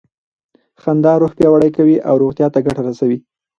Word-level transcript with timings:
خندا 0.81 1.13
روح 1.21 1.31
پیاوړی 1.37 1.69
کوي 1.77 1.97
او 2.07 2.15
روغتیا 2.23 2.47
ته 2.53 2.59
ګټه 2.65 2.81
رسوي. 2.87 3.17